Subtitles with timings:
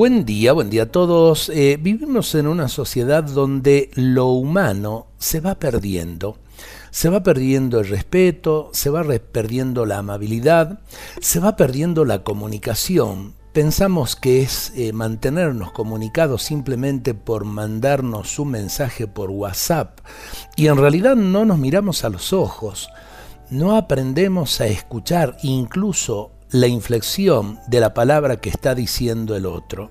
[0.00, 1.50] Buen día, buen día a todos.
[1.50, 6.38] Eh, vivimos en una sociedad donde lo humano se va perdiendo.
[6.90, 10.80] Se va perdiendo el respeto, se va perdiendo la amabilidad,
[11.20, 13.34] se va perdiendo la comunicación.
[13.52, 19.98] Pensamos que es eh, mantenernos comunicados simplemente por mandarnos un mensaje por WhatsApp
[20.56, 22.88] y en realidad no nos miramos a los ojos,
[23.50, 29.90] no aprendemos a escuchar incluso la inflexión de la palabra que está diciendo el otro.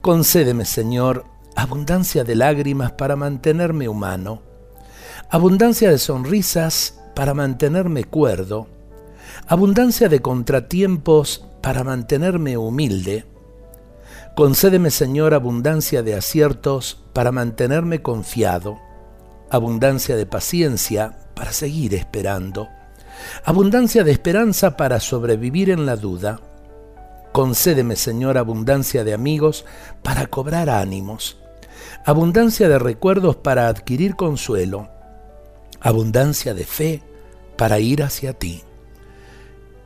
[0.00, 4.40] Concédeme, Señor, abundancia de lágrimas para mantenerme humano,
[5.28, 8.66] abundancia de sonrisas para mantenerme cuerdo,
[9.46, 13.26] abundancia de contratiempos para mantenerme humilde.
[14.34, 18.78] Concédeme, Señor, abundancia de aciertos para mantenerme confiado,
[19.50, 22.68] abundancia de paciencia para seguir esperando
[23.44, 26.40] abundancia de esperanza para sobrevivir en la duda.
[27.32, 29.64] Concédeme, Señor, abundancia de amigos
[30.02, 31.38] para cobrar ánimos,
[32.04, 34.88] abundancia de recuerdos para adquirir consuelo,
[35.80, 37.02] abundancia de fe
[37.56, 38.62] para ir hacia ti.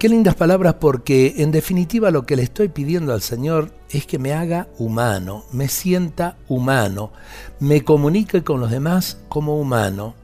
[0.01, 4.19] Qué lindas palabras porque en definitiva lo que le estoy pidiendo al Señor es que
[4.19, 7.13] me haga humano, me sienta humano,
[7.59, 10.15] me comunique con los demás como humano,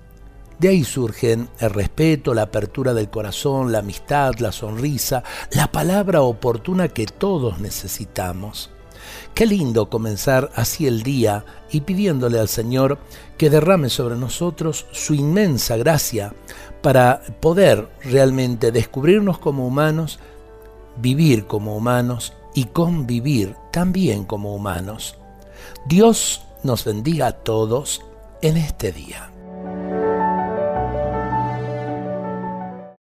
[0.59, 6.23] de ahí surgen el respeto, la apertura del corazón, la amistad, la sonrisa, la palabra
[6.23, 8.71] oportuna que todos necesitamos.
[9.35, 12.99] Qué lindo comenzar así el día y pidiéndole al Señor
[13.37, 16.33] que derrame sobre nosotros su inmensa gracia
[16.83, 20.19] para poder realmente descubrirnos como humanos,
[20.97, 25.17] vivir como humanos y convivir también como humanos.
[25.87, 28.03] Dios nos bendiga a todos
[28.41, 29.36] en este día.